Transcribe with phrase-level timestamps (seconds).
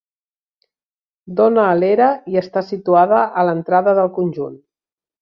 [1.41, 4.61] Dóna a l'era i està situada a l'entrada del conjunt.